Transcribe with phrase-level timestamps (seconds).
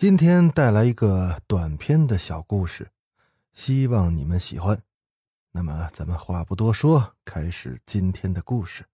[0.00, 2.90] 今天带来一个短篇的小故事，
[3.52, 4.80] 希望你们喜欢。
[5.52, 8.86] 那么，咱们话不多说，开始今天的故事。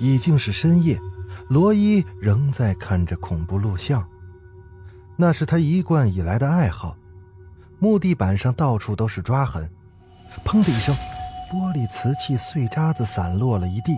[0.00, 0.98] 已经是深夜，
[1.48, 4.04] 罗伊仍在看着恐怖录像，
[5.16, 6.96] 那是他一贯以来的爱好。
[7.78, 9.70] 木地板上到处都是抓痕，
[10.44, 10.92] 砰的一声，
[11.48, 13.96] 玻璃瓷器碎渣子散落了一地。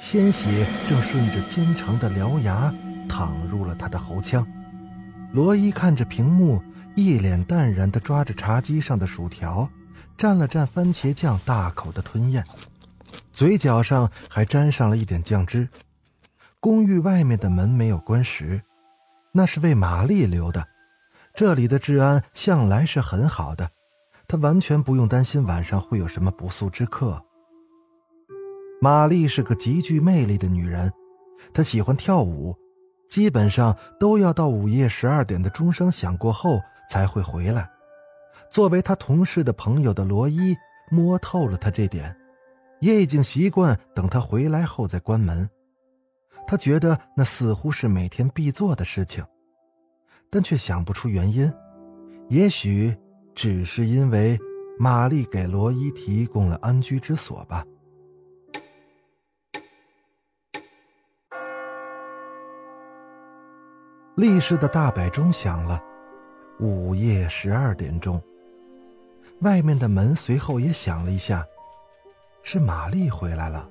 [0.00, 2.74] 鲜血正顺着尖长的獠牙
[3.08, 4.46] 躺入了他的喉腔。
[5.32, 6.62] 罗伊看着屏幕，
[6.94, 9.68] 一脸淡然地抓着茶几上的薯条，
[10.16, 12.44] 蘸了蘸番茄酱，大口的吞咽，
[13.32, 15.68] 嘴角上还沾上了一点酱汁。
[16.60, 18.62] 公寓外面的门没有关实，
[19.32, 20.66] 那是为玛丽留的。
[21.34, 23.70] 这里的治安向来是很好的，
[24.26, 27.22] 他完全不用担心晚上会有什么不速之客。
[28.80, 30.92] 玛丽是个极具魅力的女人，
[31.52, 32.56] 她喜欢跳舞，
[33.08, 37.68] 基本上都要到午夜十二点的钟声响过后才会回来。
[38.50, 40.54] 作为他同事的朋友的罗伊
[40.90, 42.16] 摸透了他这点，
[42.80, 45.48] 也已经习惯等他回来后再关门。
[46.46, 49.24] 他觉得那似乎是每天必做的事情，
[50.30, 51.52] 但却想不出原因。
[52.30, 52.96] 也许
[53.34, 54.38] 只是因为
[54.78, 57.64] 玛丽给罗伊提供了安居之所吧。
[64.18, 65.80] 立式的大摆钟响了，
[66.58, 68.20] 午夜十二点钟。
[69.42, 71.46] 外面的门随后也响了一下，
[72.42, 73.68] 是玛丽回来了。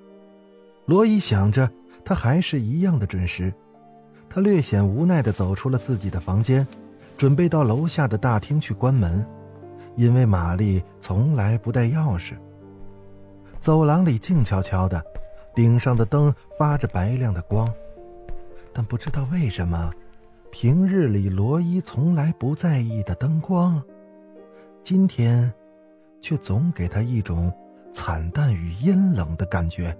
[0.86, 1.69] 罗伊想着，
[2.06, 3.53] 她还是一样的准时。
[4.30, 6.66] 他略显无奈的走出了自己的房间，
[7.18, 9.28] 准备到楼下的大厅去关门，
[9.97, 12.38] 因为玛丽从来不带钥匙。
[13.59, 15.03] 走廊里静悄悄的，
[15.53, 17.69] 顶上的灯发着白亮的光，
[18.72, 19.91] 但不知道为什么。
[20.59, 23.79] 平日里罗伊从来不在意的灯光，
[24.81, 25.53] 今天
[26.19, 27.53] 却总给他一种
[27.94, 29.95] 惨淡与阴冷的感觉。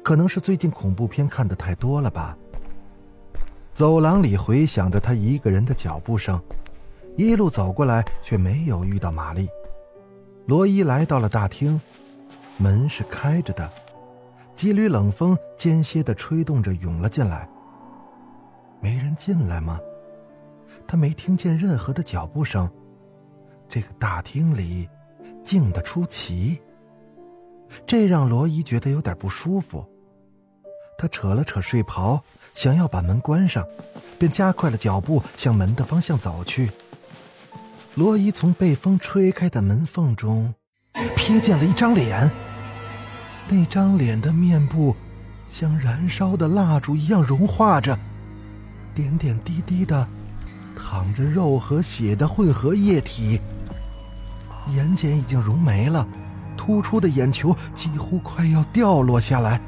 [0.00, 2.38] 可能是最近恐怖片看的太多了吧。
[3.74, 6.40] 走廊里回响着他一个人的脚步声，
[7.16, 9.48] 一路走过来却没有遇到玛丽。
[10.46, 11.80] 罗伊来到了大厅，
[12.58, 13.68] 门是开着的，
[14.54, 17.48] 几缕冷风间歇的吹动着涌了进来。
[18.82, 19.78] 没人进来吗？
[20.88, 22.68] 他没听见任何的脚步声。
[23.68, 24.88] 这个大厅里
[25.44, 26.60] 静得出奇，
[27.86, 29.88] 这让罗伊觉得有点不舒服。
[30.98, 32.20] 他扯了扯睡袍，
[32.54, 33.64] 想要把门关上，
[34.18, 36.70] 便加快了脚步向门的方向走去。
[37.94, 40.52] 罗伊从被风吹开的门缝中
[41.16, 42.30] 瞥见了一张脸，
[43.48, 44.94] 那张脸的面部
[45.48, 47.96] 像燃烧的蜡烛一样融化着。
[48.94, 50.06] 点点滴滴的
[50.76, 53.40] 淌着肉和血的混合液体，
[54.74, 56.06] 眼睑已经融没了，
[56.56, 59.60] 突出的眼球几乎快要掉落下来，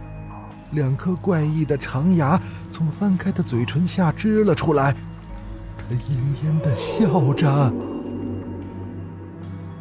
[0.73, 2.41] 两颗怪异的长牙
[2.71, 4.95] 从翻开的嘴唇下支了出来，
[5.77, 7.73] 他阴阴的笑着。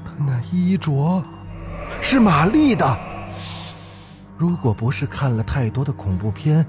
[0.05, 1.23] 他那衣着
[2.01, 2.97] 是玛丽的，
[4.37, 6.65] 如果不是看了太多的恐怖片，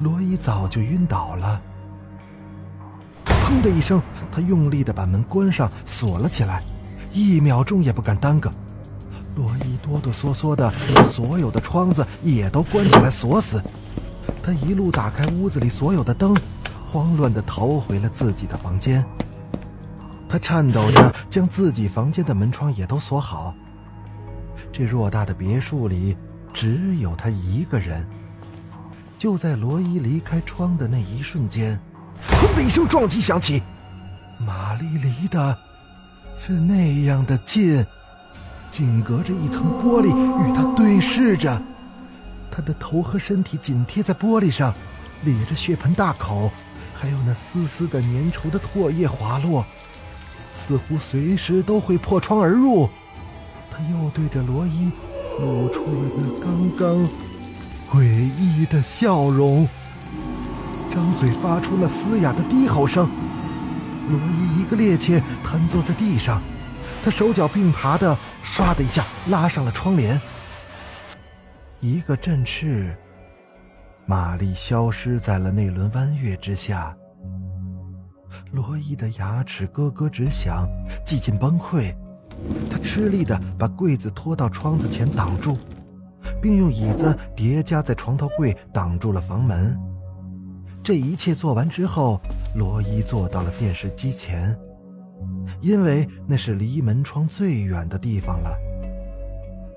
[0.00, 1.60] 罗伊早就晕倒了。
[3.48, 6.62] 砰的一声，他用力的把门关上，锁了起来，
[7.14, 8.52] 一秒钟也不敢耽搁。
[9.36, 13.62] 罗伊哆哆嗦嗦的把所有的窗子也都关起来锁死。
[14.42, 16.36] 他一路打开屋子里所有的灯，
[16.92, 19.02] 慌乱的逃回了自己的房间。
[20.28, 23.54] 他颤抖着将自己房间的门窗也都锁好。
[24.70, 26.14] 这偌大的别墅里
[26.52, 28.06] 只有他一个人。
[29.16, 31.80] 就在罗伊离开窗的那一瞬间。
[32.26, 33.62] 砰的一声撞击响起，
[34.38, 35.56] 玛丽离的
[36.44, 37.84] 是那样的近，
[38.70, 41.60] 仅隔着一层玻璃与他对视着，
[42.50, 44.74] 他的头和身体紧贴在玻璃上，
[45.22, 46.50] 咧着血盆大口，
[46.94, 49.64] 还有那丝丝的粘稠的唾液滑落，
[50.56, 52.88] 似乎随时都会破窗而入。
[53.70, 54.90] 他又对着罗伊
[55.38, 57.08] 露出了那刚刚
[57.90, 59.68] 诡异的笑容。
[60.90, 63.08] 张嘴发出了嘶哑的低吼声。
[64.10, 66.40] 罗伊一个趔趄，瘫坐在地上，
[67.04, 70.20] 他手脚并爬的，唰的一下拉上了窗帘。
[71.80, 72.94] 一个振翅，
[74.06, 76.96] 玛丽消失在了那轮弯月之下。
[78.52, 80.66] 罗伊的牙齿咯咯直响，
[81.04, 81.94] 几近崩溃。
[82.70, 85.58] 他吃力的把柜子拖到窗子前挡住，
[86.40, 89.78] 并用椅子叠加在床头柜挡住了房门。
[90.82, 92.18] 这一切做完之后，
[92.54, 94.56] 罗伊坐到了电视机前，
[95.60, 98.56] 因为那是离门窗最远的地方了。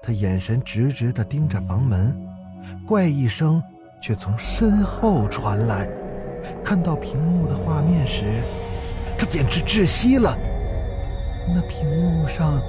[0.02, 2.18] 他眼神直直的盯着房门，
[2.88, 3.62] 怪异声
[4.02, 5.88] 却从身后传来。
[6.64, 8.24] 看到屏幕的画面时，
[9.18, 10.36] 他简直窒息了。
[11.54, 12.60] 那屏幕上，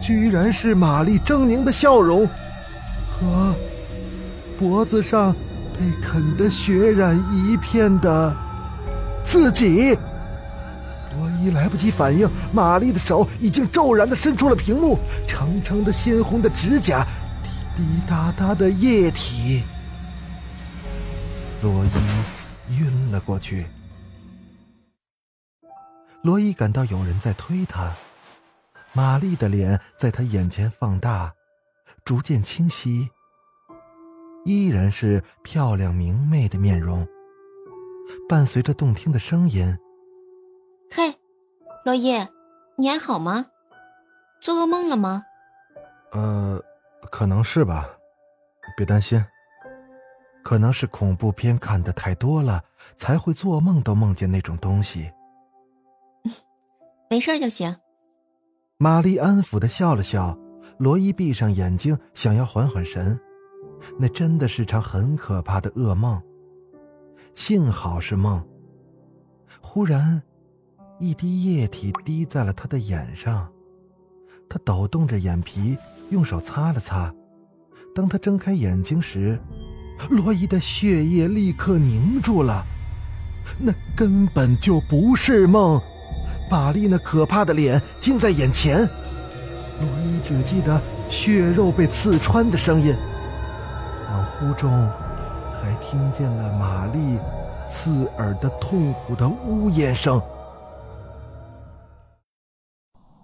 [0.00, 2.28] 居然是玛丽狰狞的笑容，
[3.08, 3.54] 和
[4.58, 5.34] 脖子上
[5.78, 8.36] 被啃得血染一片的
[9.24, 9.96] 自己。
[11.16, 17.06] 罗伊来不及反应，玛丽的手已经骤然的伸出了屏幕，长长的鲜红的指甲，
[17.42, 19.62] 滴滴答答的液体。
[21.62, 23.66] 罗伊晕了过去。
[26.22, 27.92] 罗伊感到有人在推他，
[28.92, 31.32] 玛丽的脸在他眼前放大，
[32.04, 33.08] 逐渐清晰。
[34.46, 37.04] 依然是漂亮明媚的面容，
[38.28, 39.76] 伴随着动听的声音
[40.88, 41.12] ：“嘿，
[41.84, 42.12] 罗伊，
[42.78, 43.46] 你还好吗？
[44.40, 45.24] 做噩梦了吗
[46.12, 46.62] ？”“呃，
[47.10, 47.90] 可能是吧，
[48.76, 49.22] 别担心。
[50.44, 52.62] 可能是恐怖片看的太多了，
[52.96, 55.10] 才会做梦都梦见那种东西。
[57.10, 57.76] ”没事就行。
[58.78, 60.38] 玛丽安抚的笑了笑，
[60.78, 63.18] 罗伊闭上眼睛，想要缓缓神。
[63.98, 66.20] 那真的是场很可怕的噩梦。
[67.34, 68.42] 幸好是梦。
[69.60, 70.22] 忽然，
[70.98, 73.50] 一滴液体滴在了他的眼上，
[74.48, 75.76] 他抖动着眼皮，
[76.10, 77.14] 用手擦了擦。
[77.94, 79.38] 当他睁开眼睛时，
[80.10, 82.64] 罗伊的血液立刻凝住了。
[83.58, 85.80] 那根本就不是梦。
[86.50, 92.94] 玛丽那可怕的脸近在眼前，罗伊只记得血肉被刺穿的声音，
[94.36, 94.70] 恍惚中
[95.52, 97.18] 还听见了玛丽
[97.66, 100.20] 刺耳的痛苦的呜咽声。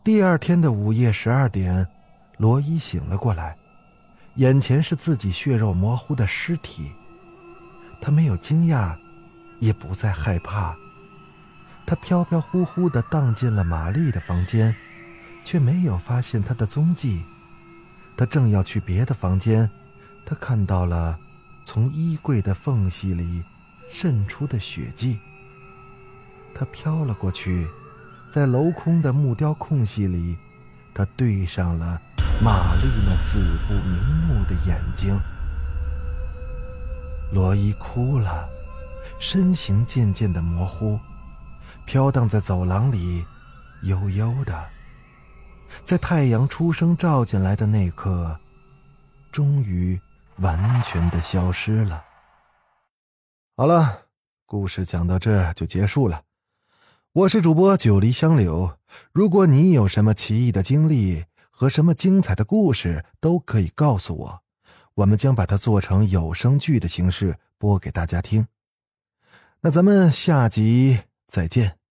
[0.03, 1.87] 第二天的午夜十二点，
[2.39, 3.57] 罗伊醒了过来，
[4.37, 6.91] 眼前是自己血肉模糊的尸体，
[8.01, 8.97] 他没有惊讶，
[9.61, 10.75] 也不再害怕。
[11.87, 14.75] 他飘飘忽忽地荡进了玛丽的房间，
[15.45, 17.23] 却没有发现她的踪迹。
[18.17, 19.69] 他正要去别的房间，
[20.25, 21.19] 他看到了
[21.65, 23.45] 从衣柜的缝隙里
[23.91, 25.19] 渗出的血迹。
[26.55, 27.67] 他飘了过去，
[28.31, 30.37] 在镂空的木雕空隙里，
[30.95, 32.01] 他对上了
[32.43, 35.19] 玛丽那死不瞑目的眼睛。
[37.33, 38.49] 罗伊哭了，
[39.19, 41.01] 身形渐渐的模糊。
[41.85, 43.25] 飘荡在走廊里，
[43.83, 44.69] 悠悠的，
[45.85, 48.39] 在太阳初升照进来的那刻，
[49.33, 49.99] 终于
[50.43, 52.05] 完全的消失了。
[53.57, 54.09] 好了，
[54.45, 56.25] 故事讲到这就结束了。
[57.13, 58.77] 我是主播九黎香柳，
[59.13, 64.43] 如果你有什么奇异的经历和什么精彩的故事，都可以告诉我，
[64.95, 68.47] 我们将把它做成有声剧的形式播给大家听。
[69.61, 71.03] 那咱们下集。
[71.29, 71.82] 再见。